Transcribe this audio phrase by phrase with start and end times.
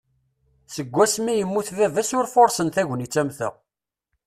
[0.75, 3.49] Seg wasmi i yemmut baba-s ur fursen tagnit am ta.